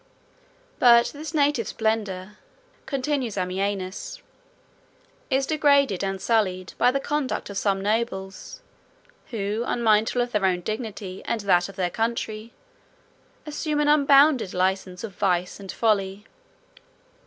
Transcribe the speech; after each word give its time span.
But 0.79 1.11
this 1.13 1.31
native 1.31 1.67
splendor," 1.67 2.39
continues 2.87 3.37
Ammianus, 3.37 4.19
"is 5.29 5.45
degraded, 5.45 6.03
and 6.03 6.19
sullied, 6.19 6.73
by 6.79 6.89
the 6.89 6.99
conduct 6.99 7.51
of 7.51 7.57
some 7.59 7.81
nobles, 7.81 8.61
who, 9.29 9.63
unmindful 9.63 10.19
of 10.23 10.31
their 10.31 10.43
own 10.47 10.61
dignity, 10.61 11.21
and 11.25 11.41
of 11.43 11.45
that 11.45 11.69
of 11.69 11.75
their 11.75 11.91
country, 11.91 12.51
assume 13.45 13.79
an 13.79 13.87
unbounded 13.89 14.55
license 14.55 15.03
of 15.03 15.13
vice 15.13 15.59
and 15.59 15.71
folly. 15.71 16.25